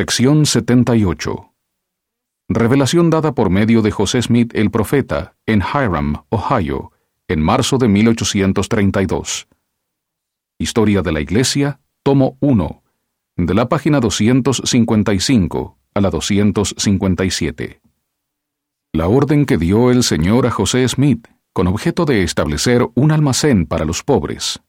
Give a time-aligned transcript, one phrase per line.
[0.00, 1.52] Sección 78
[2.48, 6.92] Revelación dada por medio de José Smith el profeta en Hiram, Ohio,
[7.28, 9.46] en marzo de 1832.
[10.58, 12.82] Historia de la Iglesia, tomo 1,
[13.36, 17.82] de la página 255 a la 257.
[18.94, 23.66] La orden que dio el Señor a José Smith con objeto de establecer un almacén
[23.66, 24.62] para los pobres.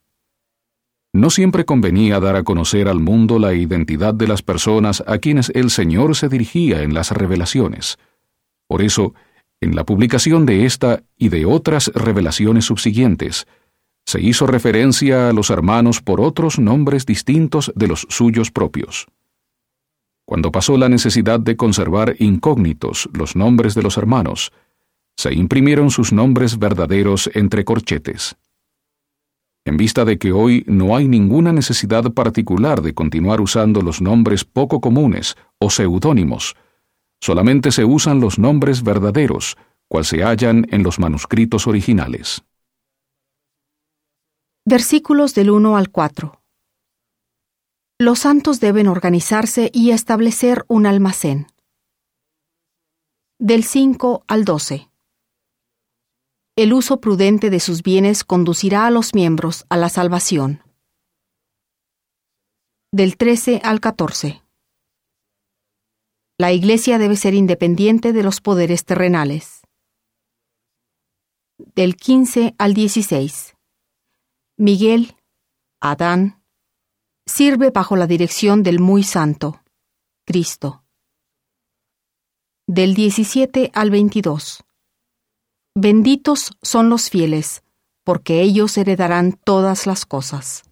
[1.13, 5.49] No siempre convenía dar a conocer al mundo la identidad de las personas a quienes
[5.49, 7.97] el Señor se dirigía en las revelaciones.
[8.67, 9.13] Por eso,
[9.59, 13.45] en la publicación de esta y de otras revelaciones subsiguientes,
[14.05, 19.07] se hizo referencia a los hermanos por otros nombres distintos de los suyos propios.
[20.25, 24.53] Cuando pasó la necesidad de conservar incógnitos los nombres de los hermanos,
[25.17, 28.37] se imprimieron sus nombres verdaderos entre corchetes.
[29.63, 34.43] En vista de que hoy no hay ninguna necesidad particular de continuar usando los nombres
[34.43, 36.55] poco comunes o seudónimos,
[37.19, 42.43] solamente se usan los nombres verdaderos, cual se hallan en los manuscritos originales.
[44.65, 46.41] Versículos del 1 al 4.
[47.99, 51.47] Los santos deben organizarse y establecer un almacén.
[53.37, 54.90] Del 5 al 12.
[56.57, 60.61] El uso prudente de sus bienes conducirá a los miembros a la salvación.
[62.91, 64.43] Del 13 al 14.
[66.37, 69.61] La Iglesia debe ser independiente de los poderes terrenales.
[71.57, 73.55] Del 15 al 16.
[74.57, 75.15] Miguel,
[75.79, 76.43] Adán,
[77.25, 79.63] sirve bajo la dirección del muy santo,
[80.25, 80.83] Cristo.
[82.67, 84.65] Del 17 al 22.
[85.75, 87.63] Benditos son los fieles,
[88.03, 90.63] porque ellos heredarán todas las cosas.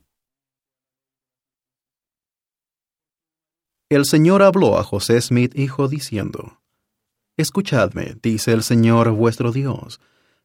[3.88, 6.59] El Señor habló a José Smith, hijo, diciendo,
[7.38, 10.02] Escuchadme, dice el Señor vuestro Dios,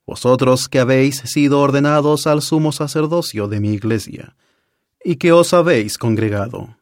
[0.07, 4.37] vosotros que habéis sido ordenados al sumo sacerdocio de mi iglesia,
[5.03, 6.79] y que os habéis congregado.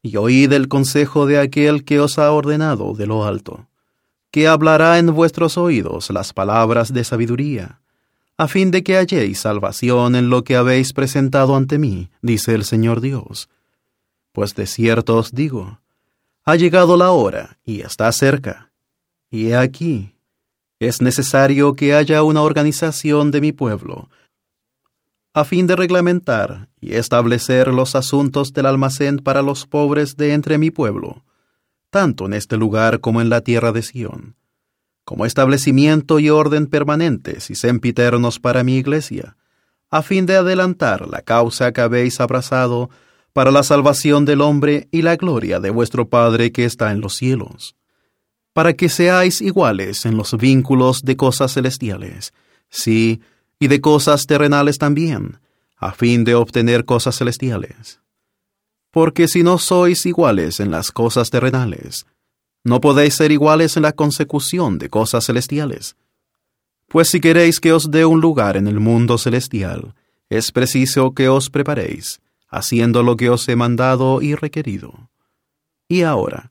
[0.00, 3.69] Y oíd el consejo de aquel que os ha ordenado de lo alto
[4.30, 7.80] que hablará en vuestros oídos las palabras de sabiduría,
[8.36, 12.64] a fin de que halléis salvación en lo que habéis presentado ante mí, dice el
[12.64, 13.48] Señor Dios.
[14.32, 15.80] Pues de cierto os digo,
[16.44, 18.72] ha llegado la hora y está cerca.
[19.30, 20.14] Y he aquí,
[20.78, 24.08] es necesario que haya una organización de mi pueblo,
[25.32, 30.58] a fin de reglamentar y establecer los asuntos del almacén para los pobres de entre
[30.58, 31.22] mi pueblo,
[31.90, 34.36] tanto en este lugar como en la tierra de Sión,
[35.04, 39.36] como establecimiento y orden permanentes y sempiternos para mi iglesia,
[39.90, 42.90] a fin de adelantar la causa que habéis abrazado
[43.32, 47.16] para la salvación del hombre y la gloria de vuestro Padre que está en los
[47.16, 47.76] cielos,
[48.52, 52.32] para que seáis iguales en los vínculos de cosas celestiales,
[52.68, 53.20] sí,
[53.58, 55.40] y de cosas terrenales también,
[55.76, 58.00] a fin de obtener cosas celestiales.
[58.90, 62.06] Porque si no sois iguales en las cosas terrenales,
[62.64, 65.96] no podéis ser iguales en la consecución de cosas celestiales.
[66.88, 69.94] Pues si queréis que os dé un lugar en el mundo celestial,
[70.28, 75.08] es preciso que os preparéis, haciendo lo que os he mandado y requerido.
[75.88, 76.50] Y ahora,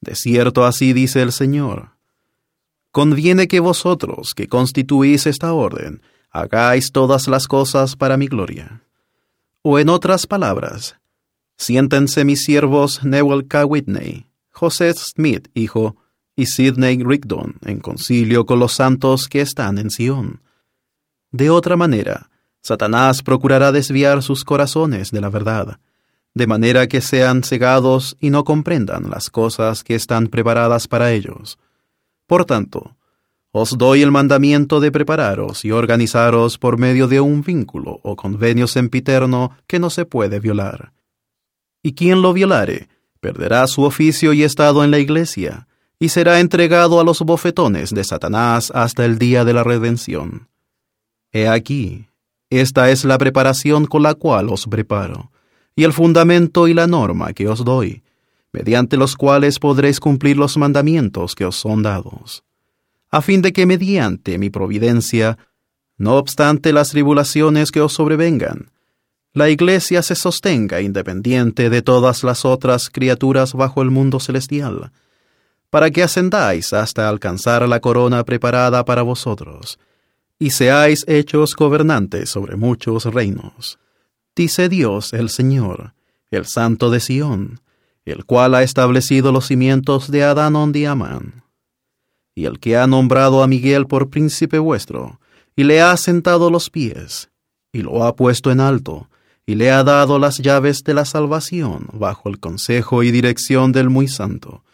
[0.00, 1.90] de cierto así dice el Señor,
[2.90, 8.82] conviene que vosotros, que constituís esta orden, hagáis todas las cosas para mi gloria.
[9.62, 10.96] O en otras palabras,
[11.62, 13.64] Siéntense mis siervos Newell K.
[13.64, 15.94] Whitney, José Smith, hijo,
[16.34, 20.40] y Sidney Rigdon en concilio con los santos que están en Sion.
[21.30, 22.30] De otra manera,
[22.62, 25.78] Satanás procurará desviar sus corazones de la verdad,
[26.34, 31.60] de manera que sean cegados y no comprendan las cosas que están preparadas para ellos.
[32.26, 32.96] Por tanto,
[33.52, 38.66] os doy el mandamiento de prepararos y organizaros por medio de un vínculo o convenio
[38.66, 40.92] sempiterno que no se puede violar
[41.82, 42.88] y quien lo violare
[43.20, 45.68] perderá su oficio y estado en la iglesia,
[45.98, 50.48] y será entregado a los bofetones de Satanás hasta el día de la redención.
[51.30, 52.08] He aquí,
[52.50, 55.30] esta es la preparación con la cual os preparo,
[55.76, 58.02] y el fundamento y la norma que os doy,
[58.52, 62.42] mediante los cuales podréis cumplir los mandamientos que os son dados,
[63.10, 65.38] a fin de que mediante mi providencia,
[65.96, 68.72] no obstante las tribulaciones que os sobrevengan,
[69.34, 74.92] la Iglesia se sostenga independiente de todas las otras criaturas bajo el mundo celestial,
[75.70, 79.78] para que ascendáis hasta alcanzar la corona preparada para vosotros,
[80.38, 83.78] y seáis hechos gobernantes sobre muchos reinos.
[84.36, 85.94] Dice Dios el Señor,
[86.30, 87.60] el Santo de Sión,
[88.04, 91.44] el cual ha establecido los cimientos de Adán y Amán,
[92.34, 95.20] y el que ha nombrado a Miguel por príncipe vuestro,
[95.56, 97.30] y le ha sentado los pies,
[97.72, 99.08] y lo ha puesto en alto,
[99.46, 103.90] y le ha dado las llaves de la salvación bajo el consejo y dirección del
[103.90, 104.64] muy santo,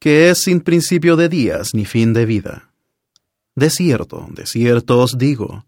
[0.00, 2.72] que es sin principio de días ni fin de vida.
[3.54, 5.66] De cierto, de cierto os digo,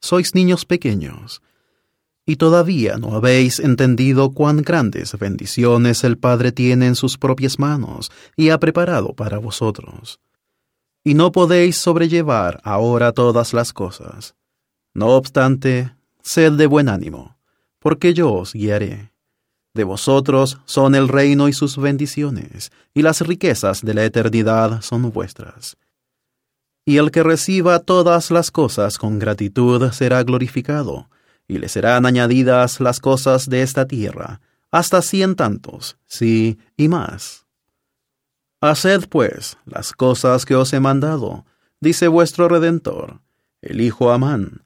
[0.00, 1.42] sois niños pequeños,
[2.26, 8.12] y todavía no habéis entendido cuán grandes bendiciones el Padre tiene en sus propias manos
[8.36, 10.20] y ha preparado para vosotros.
[11.02, 14.34] Y no podéis sobrellevar ahora todas las cosas.
[14.94, 17.36] No obstante, sed de buen ánimo,
[17.80, 19.10] porque yo os guiaré.
[19.74, 25.10] De vosotros son el reino y sus bendiciones, y las riquezas de la eternidad son
[25.10, 25.76] vuestras.
[26.84, 31.08] Y el que reciba todas las cosas con gratitud será glorificado,
[31.46, 34.40] y le serán añadidas las cosas de esta tierra,
[34.70, 37.46] hasta cien tantos, sí, y más.
[38.60, 41.46] Haced, pues, las cosas que os he mandado,
[41.80, 43.20] dice vuestro Redentor,
[43.62, 44.62] el Hijo Amán,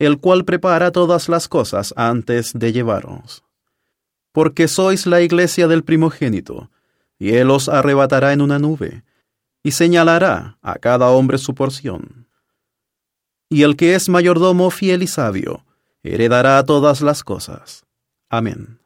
[0.00, 3.44] el cual prepara todas las cosas antes de llevaros.
[4.32, 6.70] Porque sois la iglesia del primogénito,
[7.18, 9.04] y él os arrebatará en una nube,
[9.62, 12.26] y señalará a cada hombre su porción.
[13.50, 15.66] Y el que es mayordomo fiel y sabio,
[16.02, 17.84] heredará todas las cosas.
[18.30, 18.79] Amén.